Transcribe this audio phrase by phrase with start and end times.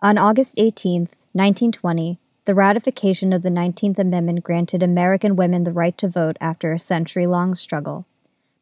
[0.00, 5.98] On August 18, 1920, the ratification of the 19th Amendment granted American women the right
[5.98, 8.06] to vote after a century long struggle.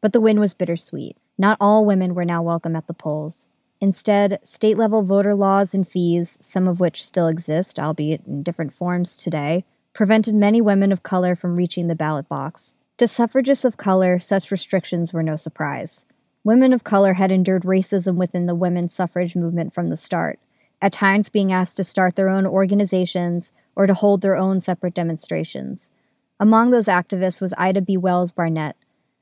[0.01, 1.15] But the win was bittersweet.
[1.37, 3.49] Not all women were now welcome at the polls.
[3.83, 8.73] Instead, state level voter laws and fees, some of which still exist, albeit in different
[8.73, 12.77] forms today, prevented many women of color from reaching the ballot box.
[12.97, 16.07] To suffragists of color, such restrictions were no surprise.
[16.45, 20.39] Women of color had endured racism within the women's suffrage movement from the start
[20.81, 24.95] at times being asked to start their own organizations or to hold their own separate
[24.95, 25.91] demonstrations.
[26.39, 27.97] Among those activists was Ida B.
[27.97, 28.77] Wells Barnett,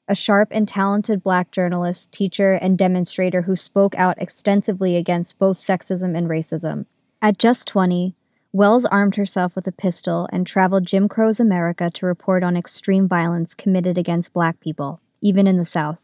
[0.08, 5.56] a sharp and talented black journalist, teacher, and demonstrator who spoke out extensively against both
[5.56, 6.86] sexism and racism.
[7.22, 8.14] At just 20,
[8.52, 13.08] Wells armed herself with a pistol and traveled Jim Crow's America to report on extreme
[13.08, 16.00] violence committed against black people, even in the South.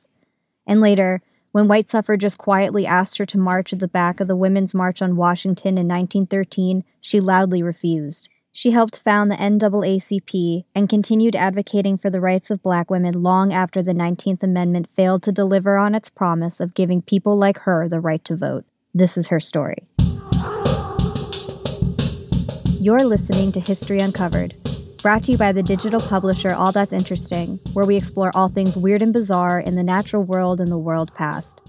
[0.67, 4.37] And later, when white suffragists quietly asked her to march at the back of the
[4.37, 8.29] Women's March on Washington in 1913, she loudly refused.
[8.53, 13.53] She helped found the NAACP and continued advocating for the rights of black women long
[13.53, 17.89] after the 19th Amendment failed to deliver on its promise of giving people like her
[17.89, 18.65] the right to vote.
[18.93, 19.89] This is her story.
[22.81, 24.60] You're listening to History Uncovered
[25.03, 28.77] brought to you by the digital publisher All That's Interesting, where we explore all things
[28.77, 31.63] weird and bizarre in the natural world and the world past.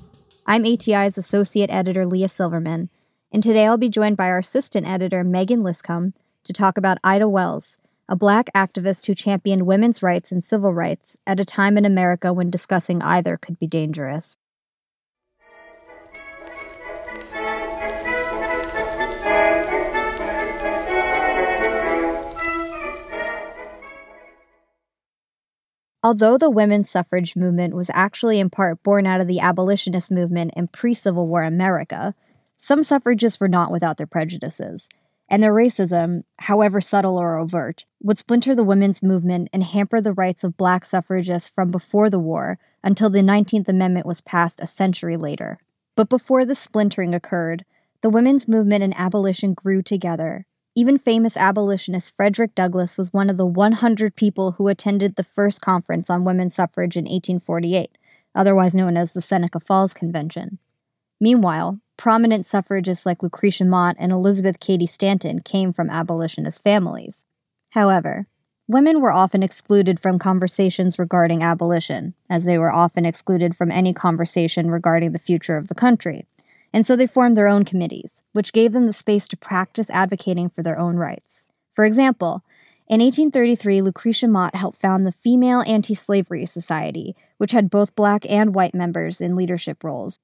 [0.45, 2.89] I'm ATI's associate editor Leah Silverman,
[3.31, 7.29] and today I'll be joined by our assistant editor Megan Liscomb to talk about Ida
[7.29, 7.77] Wells,
[8.09, 12.33] a black activist who championed women's rights and civil rights at a time in America
[12.33, 14.37] when discussing either could be dangerous.
[26.11, 30.51] Although the women's suffrage movement was actually in part born out of the abolitionist movement
[30.57, 32.15] in pre Civil War America,
[32.57, 34.89] some suffragists were not without their prejudices,
[35.29, 40.11] and their racism, however subtle or overt, would splinter the women's movement and hamper the
[40.11, 44.67] rights of black suffragists from before the war until the 19th Amendment was passed a
[44.67, 45.59] century later.
[45.95, 47.63] But before the splintering occurred,
[48.01, 50.45] the women's movement and abolition grew together,
[50.75, 55.59] even famous abolitionist Frederick Douglass was one of the 100 people who attended the first
[55.59, 57.97] conference on women's suffrage in 1848,
[58.33, 60.59] otherwise known as the Seneca Falls Convention.
[61.19, 67.25] Meanwhile, prominent suffragists like Lucretia Mott and Elizabeth Cady Stanton came from abolitionist families.
[67.73, 68.27] However,
[68.65, 73.93] women were often excluded from conversations regarding abolition, as they were often excluded from any
[73.93, 76.25] conversation regarding the future of the country
[76.73, 80.49] and so they formed their own committees, which gave them the space to practice advocating
[80.49, 81.45] for their own rights.
[81.73, 82.43] For example,
[82.87, 88.29] in 1833, Lucretia Mott helped found the Female Anti Slavery Society, which had both black
[88.29, 90.19] and white members in leadership roles.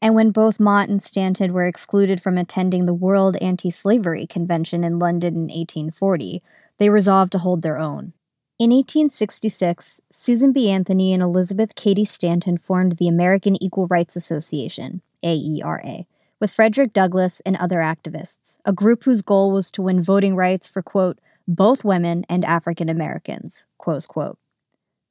[0.00, 4.82] And when both Mott and Stanton were excluded from attending the World Anti Slavery Convention
[4.82, 6.42] in London in 1840,
[6.78, 8.12] they resolved to hold their own.
[8.58, 10.70] In 1866, Susan B.
[10.70, 16.06] Anthony and Elizabeth Cady Stanton formed the American Equal Rights Association, AERA,
[16.40, 20.68] with Frederick Douglass and other activists, a group whose goal was to win voting rights
[20.68, 24.38] for, quote, both women and African Americans, close quote.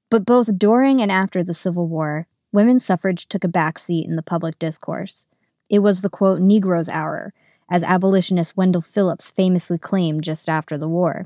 [0.10, 4.22] But both during and after the Civil War, women's suffrage took a backseat in the
[4.22, 5.28] public discourse.
[5.70, 7.34] It was the, quote, Negro's hour,
[7.70, 11.26] as abolitionist Wendell Phillips famously claimed just after the war.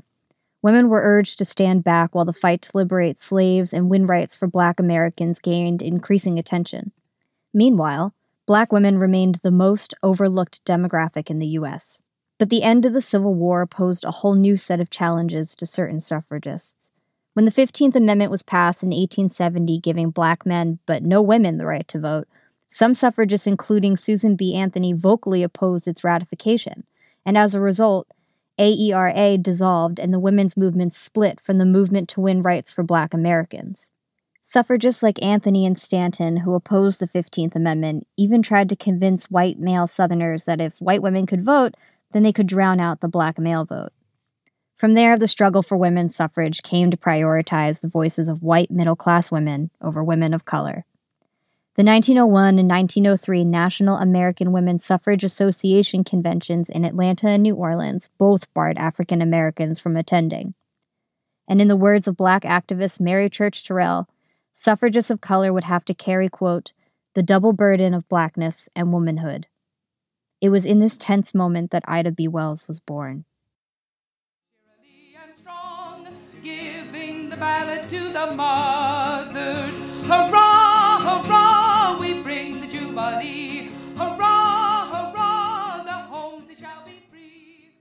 [0.62, 4.36] Women were urged to stand back while the fight to liberate slaves and win rights
[4.36, 6.92] for black Americans gained increasing attention.
[7.52, 8.14] Meanwhile,
[8.46, 12.00] black women remained the most overlooked demographic in the U.S.
[12.38, 15.66] But the end of the Civil War posed a whole new set of challenges to
[15.66, 16.72] certain suffragists.
[17.34, 21.66] When the 15th Amendment was passed in 1870, giving black men, but no women, the
[21.66, 22.28] right to vote,
[22.68, 24.54] some suffragists, including Susan B.
[24.54, 26.84] Anthony, vocally opposed its ratification.
[27.24, 28.06] And as a result,
[28.58, 33.12] AERA dissolved and the women's movement split from the movement to win rights for black
[33.12, 33.90] Americans.
[34.48, 39.58] Suffragists like Anthony and Stanton, who opposed the 15th Amendment, even tried to convince white
[39.58, 41.74] male Southerners that if white women could vote,
[42.12, 43.90] then they could drown out the black male vote.
[44.76, 48.94] From there, the struggle for women's suffrage came to prioritize the voices of white middle
[48.94, 50.84] class women over women of color.
[51.74, 58.10] The 1901 and 1903 National American Women's Suffrage Association conventions in Atlanta and New Orleans
[58.16, 60.54] both barred African Americans from attending.
[61.48, 64.08] And in the words of black activist Mary Church Terrell,
[64.56, 66.72] suffragists of color would have to carry, quote,
[67.14, 69.46] the double burden of blackness and womanhood.
[70.40, 72.26] It was in this tense moment that Ida B.
[72.26, 73.24] Wells was born.
[76.42, 79.76] giving the ballot to the mothers.
[80.06, 83.70] Hurrah, hurrah, we bring the jubilee.
[83.96, 87.72] Hurrah, hurrah, the homes shall be free.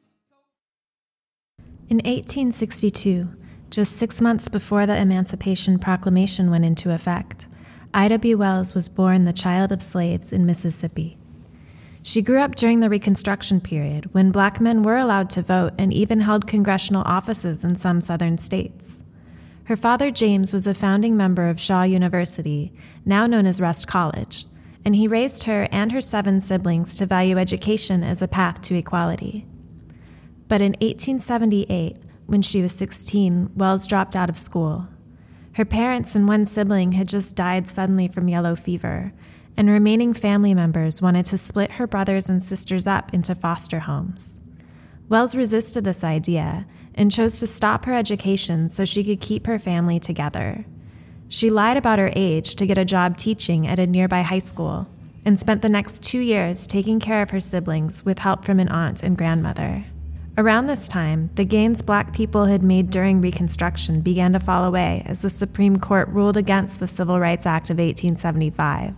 [1.89, 3.44] In 1862,
[3.75, 7.49] just six months before the Emancipation Proclamation went into effect,
[7.93, 8.33] Ida B.
[8.33, 11.17] Wells was born the child of slaves in Mississippi.
[12.01, 15.93] She grew up during the Reconstruction period when black men were allowed to vote and
[15.93, 19.03] even held congressional offices in some southern states.
[19.65, 22.71] Her father, James, was a founding member of Shaw University,
[23.03, 24.45] now known as Rust College,
[24.85, 28.77] and he raised her and her seven siblings to value education as a path to
[28.77, 29.45] equality.
[30.47, 34.87] But in 1878, when she was 16, Wells dropped out of school.
[35.53, 39.13] Her parents and one sibling had just died suddenly from yellow fever,
[39.55, 44.37] and remaining family members wanted to split her brothers and sisters up into foster homes.
[45.07, 49.59] Wells resisted this idea and chose to stop her education so she could keep her
[49.59, 50.65] family together.
[51.27, 54.89] She lied about her age to get a job teaching at a nearby high school
[55.25, 58.69] and spent the next two years taking care of her siblings with help from an
[58.69, 59.85] aunt and grandmother.
[60.37, 65.01] Around this time, the gains black people had made during Reconstruction began to fall away
[65.05, 68.95] as the Supreme Court ruled against the Civil Rights Act of 1875.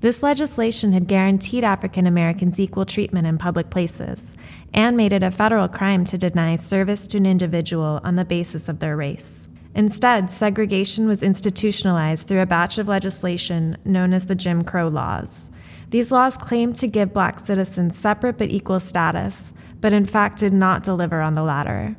[0.00, 4.36] This legislation had guaranteed African Americans equal treatment in public places
[4.74, 8.68] and made it a federal crime to deny service to an individual on the basis
[8.68, 9.46] of their race.
[9.76, 15.50] Instead, segregation was institutionalized through a batch of legislation known as the Jim Crow laws.
[15.90, 20.52] These laws claimed to give black citizens separate but equal status, but in fact did
[20.52, 21.96] not deliver on the latter.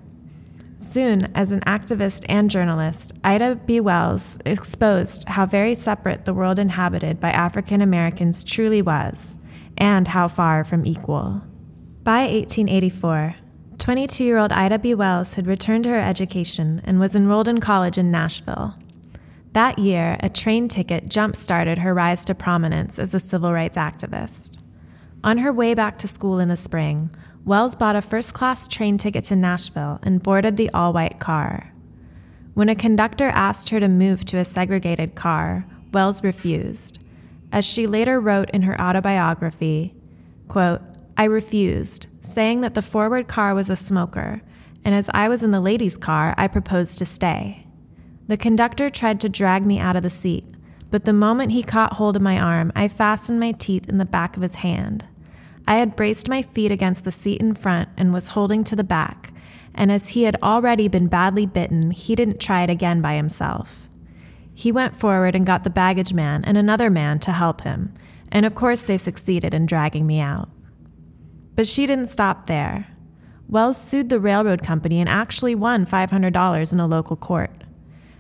[0.78, 3.82] Soon, as an activist and journalist, Ida B.
[3.82, 9.38] Wells exposed how very separate the world inhabited by African Americans truly was,
[9.78, 11.42] and how far from equal.
[12.04, 13.36] By 1884,
[13.78, 14.94] 22 year old Ida B.
[14.94, 18.76] Wells had returned to her education and was enrolled in college in Nashville.
[19.54, 23.76] That year, a train ticket jump started her rise to prominence as a civil rights
[23.76, 24.58] activist.
[25.24, 27.12] On her way back to school in the spring,
[27.50, 31.74] Wells bought a first class train ticket to Nashville and boarded the all white car.
[32.54, 37.04] When a conductor asked her to move to a segregated car, Wells refused.
[37.52, 39.96] As she later wrote in her autobiography,
[40.48, 40.82] quote,
[41.18, 44.44] I refused, saying that the forward car was a smoker,
[44.86, 47.66] and as I was in the ladies' car, I proposed to stay.
[48.28, 50.46] The conductor tried to drag me out of the seat,
[50.92, 54.06] but the moment he caught hold of my arm, I fastened my teeth in the
[54.06, 55.04] back of his hand.
[55.70, 58.84] I had braced my feet against the seat in front and was holding to the
[58.84, 59.32] back,
[59.76, 63.88] and as he had already been badly bitten, he didn't try it again by himself.
[64.52, 67.94] He went forward and got the baggage man and another man to help him,
[68.32, 70.50] and of course they succeeded in dragging me out.
[71.56, 72.88] But she didn't stop there.
[73.48, 77.52] Wells sued the railroad company and actually won $500 in a local court.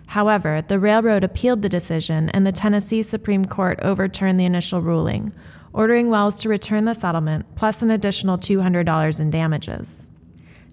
[0.05, 5.33] However, the railroad appealed the decision, and the Tennessee Supreme Court overturned the initial ruling,
[5.73, 10.09] ordering Wells to return the settlement plus an additional $200 in damages.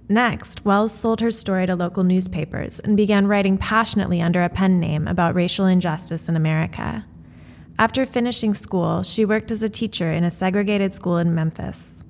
[0.09, 4.79] Next, Wells sold her story to local newspapers and began writing passionately under a pen
[4.79, 7.05] name about racial injustice in America.
[7.79, 12.05] After finishing school, she worked as a teacher in a segregated school in Memphis.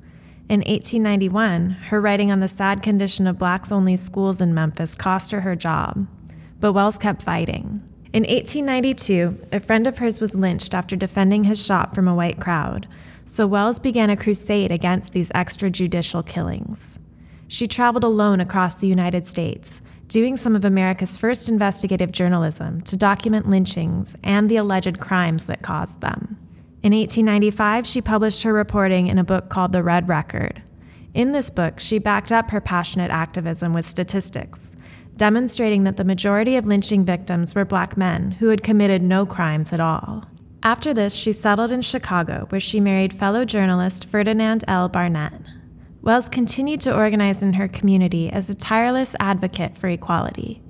[0.48, 5.32] In 1891, her writing on the sad condition of blacks only schools in Memphis cost
[5.32, 6.06] her her job,
[6.60, 7.82] but Wells kept fighting.
[8.16, 12.40] In 1892, a friend of hers was lynched after defending his shop from a white
[12.40, 12.88] crowd,
[13.26, 16.98] so Wells began a crusade against these extrajudicial killings.
[17.46, 22.96] She traveled alone across the United States, doing some of America's first investigative journalism to
[22.96, 26.38] document lynchings and the alleged crimes that caused them.
[26.82, 30.62] In 1895, she published her reporting in a book called The Red Record.
[31.12, 34.74] In this book, she backed up her passionate activism with statistics
[35.16, 39.72] demonstrating that the majority of lynching victims were black men who had committed no crimes
[39.72, 40.24] at all.
[40.62, 44.88] After this, she settled in Chicago, where she married fellow journalist Ferdinand L.
[44.88, 45.32] Barnett.
[46.02, 50.62] Wells continued to organize in her community as a tireless advocate for equality.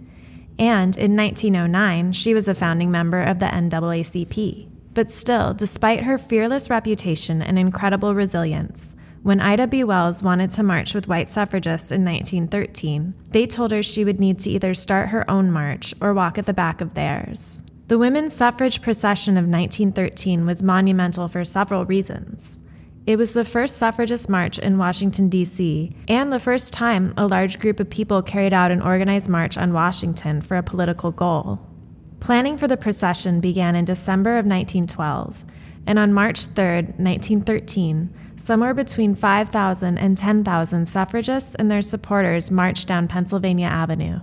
[0.59, 4.71] And in 1909, she was a founding member of the NAACP.
[4.95, 8.97] But still, despite her fearless reputation and incredible resilience,
[9.27, 9.83] when Ida B.
[9.83, 14.39] Wells wanted to march with white suffragists in 1913, they told her she would need
[14.39, 17.65] to either start her own march or walk at the back of theirs.
[17.89, 22.59] The women's suffrage procession of 1913 was monumental for several reasons.
[23.05, 27.59] It was the first suffragist march in Washington, D.C., and the first time a large
[27.59, 31.67] group of people carried out an organized march on Washington for a political goal.
[32.21, 35.45] Planning for the procession began in December of 1912,
[35.85, 36.65] and on March 3,
[36.97, 44.21] 1913, somewhere between 5,000 and 10,000 suffragists and their supporters marched down Pennsylvania Avenue.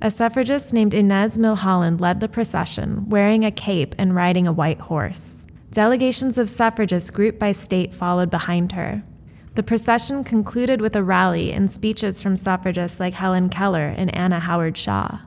[0.00, 4.82] A suffragist named Inez Milholland led the procession, wearing a cape and riding a white
[4.82, 5.46] horse.
[5.70, 9.02] Delegations of suffragists, grouped by state, followed behind her.
[9.54, 14.40] The procession concluded with a rally and speeches from suffragists like Helen Keller and Anna
[14.40, 15.20] Howard Shaw.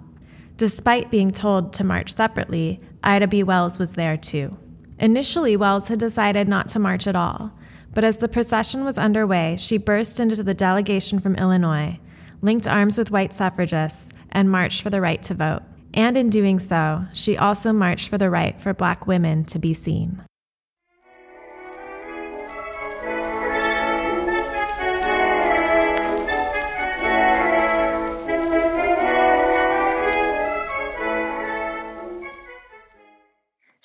[0.58, 3.42] Despite being told to march separately, Ida B.
[3.42, 4.58] Wells was there too.
[5.00, 7.52] Initially, Wells had decided not to march at all,
[7.98, 12.00] but as the procession was underway, she burst into the delegation from Illinois,
[12.44, 15.64] linked arms with white suffragists, and marched for the right to vote.
[15.96, 19.74] And in doing so, she also marched for the right for black women to be
[19.74, 20.22] seen.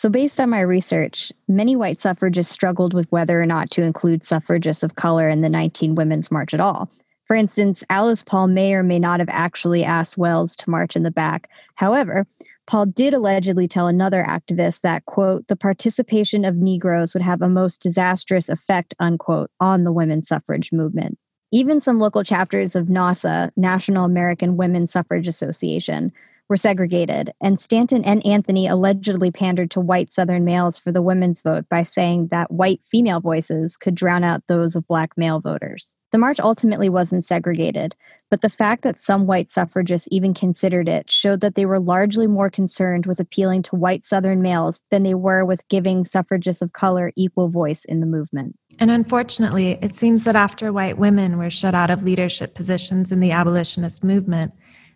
[0.03, 4.25] So, based on my research, many white suffragists struggled with whether or not to include
[4.25, 6.91] suffragists of color in the 19 Women's March at all.
[7.27, 11.05] For instance, Alice Paul may or may not have actually asked Wells to march in
[11.05, 11.49] the back.
[11.77, 12.27] However,
[12.67, 17.49] Paul did allegedly tell another activist that, quote, the participation of Negroes would have a
[17.49, 21.17] most disastrous effect, unquote, on the women's suffrage movement.
[21.53, 26.11] Even some local chapters of NAWSA, National American Women's Suffrage Association,
[26.49, 31.43] were segregated, and Stanton and Anthony allegedly pandered to white Southern males for the women's
[31.43, 35.97] vote by saying that white female voices could drown out those of black male voters.
[36.13, 37.97] The march ultimately wasn't segregated,
[38.31, 42.27] but the fact that some white suffragists even considered it showed that they were largely
[42.27, 46.75] more concerned with appealing to white Southern males than they were with giving suffragists of
[46.75, 48.57] color equal voice in the movement.
[48.79, 53.21] And unfortunately, it seems that after white women were shut out of leadership positions in
[53.21, 54.53] the abolitionist movement,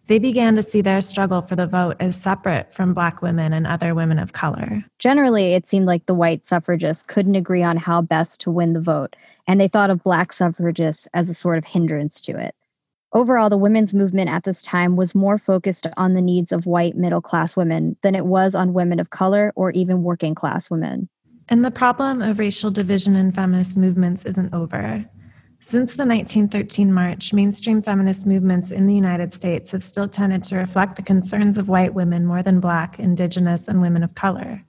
[0.07, 3.67] they began to see their struggle for the vote as separate from Black women and
[3.67, 4.85] other women of color.
[4.99, 8.81] Generally, it seemed like the white suffragists couldn't agree on how best to win the
[8.81, 12.55] vote, and they thought of Black suffragists as a sort of hindrance to it.
[13.13, 16.97] Overall, the women's movement at this time was more focused on the needs of white
[16.97, 21.09] middle class women than it was on women of color or even working class women.
[21.49, 25.05] And the problem of racial division in feminist movements isn't over.
[25.69, 30.59] Since the 1913 March, mainstream feminist movements in the United States have still tended to
[30.59, 34.63] reflect the concerns of white women more than Black, Indigenous, and women of color.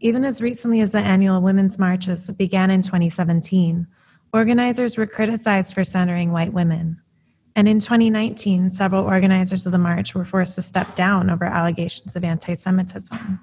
[0.00, 3.86] Even as recently as the annual Women's Marches that began in 2017,
[4.32, 7.02] organizers were criticized for centering white women.
[7.54, 12.16] And in 2019, several organizers of the march were forced to step down over allegations
[12.16, 13.40] of anti Semitism.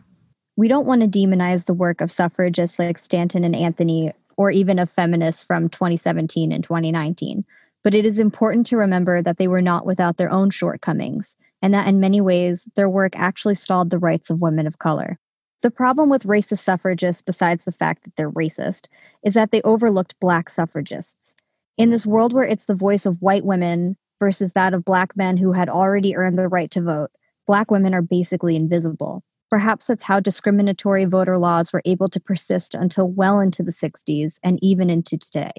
[0.58, 4.80] We don't want to demonize the work of suffragists like Stanton and Anthony or even
[4.80, 7.46] of feminists from 2017 and 2019.
[7.84, 11.74] But it is important to remember that they were not without their own shortcomings, and
[11.74, 15.20] that in many ways, their work actually stalled the rights of women of color.
[15.62, 18.88] The problem with racist suffragists, besides the fact that they're racist,
[19.24, 21.36] is that they overlooked black suffragists.
[21.78, 25.38] In this world where it's the voice of white women versus that of black men
[25.38, 27.12] who had already earned the right to vote,
[27.46, 29.24] black women are basically invisible.
[29.52, 34.40] Perhaps that's how discriminatory voter laws were able to persist until well into the 60s
[34.42, 35.52] and even into today.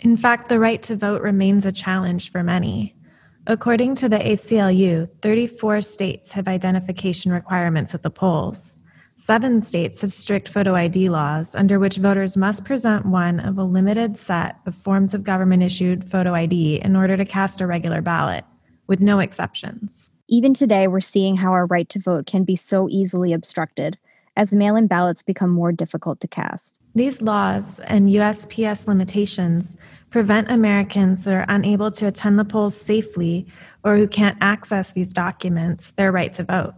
[0.00, 2.96] In fact, the right to vote remains a challenge for many.
[3.46, 8.78] According to the ACLU, 34 states have identification requirements at the polls.
[9.16, 13.62] Seven states have strict photo ID laws under which voters must present one of a
[13.62, 18.00] limited set of forms of government issued photo ID in order to cast a regular
[18.00, 18.44] ballot,
[18.86, 20.10] with no exceptions.
[20.28, 23.98] Even today, we're seeing how our right to vote can be so easily obstructed
[24.36, 26.78] as mail in ballots become more difficult to cast.
[26.94, 29.76] These laws and USPS limitations
[30.10, 33.46] prevent Americans that are unable to attend the polls safely
[33.84, 36.74] or who can't access these documents their right to vote.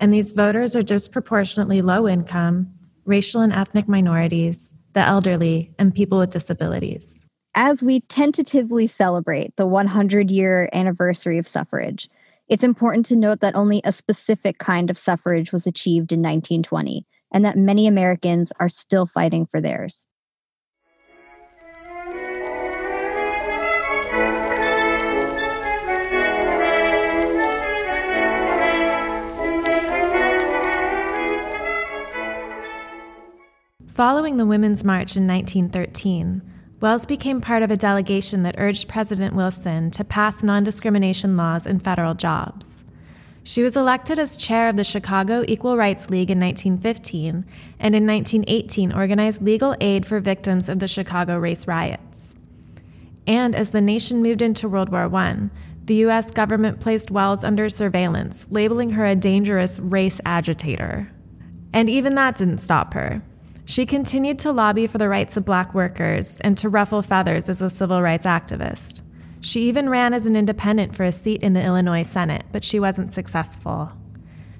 [0.00, 2.72] And these voters are disproportionately low income,
[3.04, 7.26] racial and ethnic minorities, the elderly, and people with disabilities.
[7.54, 12.08] As we tentatively celebrate the 100 year anniversary of suffrage,
[12.48, 17.06] it's important to note that only a specific kind of suffrage was achieved in 1920,
[17.32, 20.06] and that many Americans are still fighting for theirs.
[33.88, 36.40] Following the Women's March in 1913,
[36.80, 41.66] Wells became part of a delegation that urged President Wilson to pass non discrimination laws
[41.66, 42.84] in federal jobs.
[43.42, 47.44] She was elected as chair of the Chicago Equal Rights League in 1915
[47.80, 52.36] and in 1918 organized legal aid for victims of the Chicago race riots.
[53.26, 55.50] And as the nation moved into World War I,
[55.84, 56.30] the U.S.
[56.30, 61.10] government placed Wells under surveillance, labeling her a dangerous race agitator.
[61.72, 63.22] And even that didn't stop her.
[63.68, 67.60] She continued to lobby for the rights of black workers and to ruffle feathers as
[67.60, 69.02] a civil rights activist.
[69.42, 72.80] She even ran as an independent for a seat in the Illinois Senate, but she
[72.80, 73.92] wasn't successful.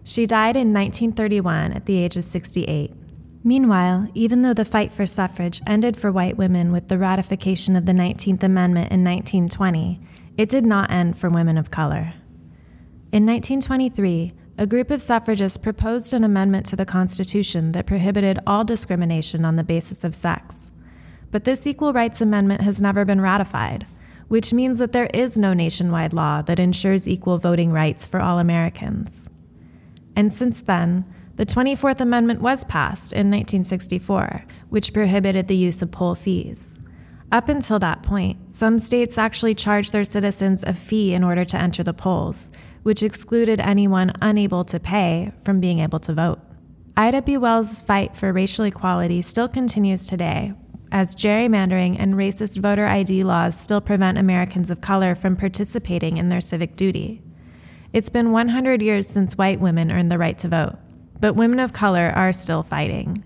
[0.04, 2.92] She died in 1931 at the age of 68.
[3.42, 7.86] Meanwhile, even though the fight for suffrage ended for white women with the ratification of
[7.86, 10.00] the 19th Amendment in 1920,
[10.36, 12.12] it did not end for women of color.
[13.10, 18.64] In 1923, a group of suffragists proposed an amendment to the Constitution that prohibited all
[18.64, 20.70] discrimination on the basis of sex.
[21.30, 23.86] But this Equal Rights Amendment has never been ratified
[24.28, 28.38] which means that there is no nationwide law that ensures equal voting rights for all
[28.38, 29.28] Americans.
[30.14, 35.92] And since then, the 24th Amendment was passed in 1964, which prohibited the use of
[35.92, 36.80] poll fees.
[37.30, 41.58] Up until that point, some states actually charged their citizens a fee in order to
[41.58, 42.50] enter the polls,
[42.82, 46.38] which excluded anyone unable to pay from being able to vote.
[46.96, 47.36] Ida B.
[47.36, 50.54] Wells' fight for racial equality still continues today,
[50.90, 56.30] as gerrymandering and racist voter ID laws still prevent Americans of color from participating in
[56.30, 57.22] their civic duty.
[57.92, 60.76] It's been 100 years since white women earned the right to vote,
[61.20, 63.22] but women of color are still fighting.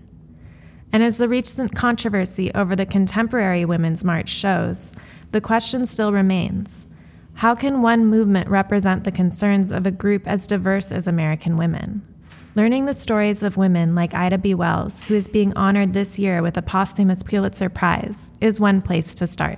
[0.93, 4.91] And as the recent controversy over the contemporary Women's March shows,
[5.31, 6.85] the question still remains
[7.37, 12.03] how can one movement represent the concerns of a group as diverse as American women?
[12.53, 14.53] Learning the stories of women like Ida B.
[14.53, 19.15] Wells, who is being honored this year with a posthumous Pulitzer Prize, is one place
[19.15, 19.57] to start.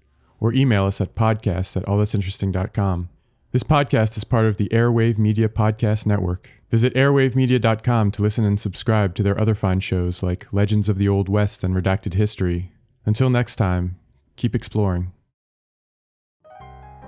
[0.41, 3.07] or email us at podcast at allthat'sinteresting.com.
[3.51, 6.49] This podcast is part of the Airwave Media Podcast Network.
[6.69, 11.07] Visit airwavemedia.com to listen and subscribe to their other fine shows like Legends of the
[11.07, 12.71] Old West and Redacted History.
[13.05, 13.97] Until next time,
[14.37, 15.11] keep exploring.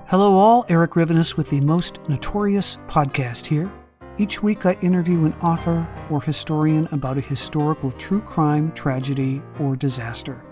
[0.08, 0.65] Hello, all.
[0.67, 3.72] Erik Rivenes with the Most Notorious podcast here.
[4.17, 9.78] Each week, I interview an author or historian about a historical true crime, tragedy, or
[9.78, 10.43] disaster.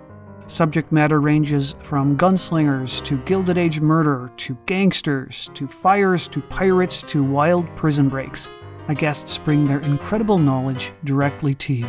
[0.51, 7.01] Subject matter ranges from gunslingers to Gilded Age murder to gangsters to fires to pirates
[7.03, 8.49] to wild prison breaks.
[8.89, 11.87] My guests bring their incredible knowledge directly to you.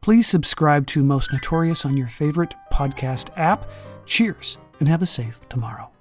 [0.00, 3.70] Please subscribe to Most Notorious on your favorite podcast app.
[4.04, 5.91] Cheers and have a safe tomorrow.